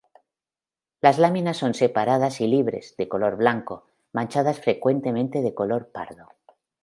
Las 0.99 1.19
láminas 1.19 1.57
son 1.57 1.75
separadas 1.75 2.41
y 2.41 2.47
libres, 2.47 2.95
de 2.97 3.07
color 3.07 3.35
blanco, 3.37 3.85
manchadas 4.13 4.59
frecuentemente 4.59 5.43
de 5.43 5.53
color 5.53 5.91
pardo. 5.91 6.27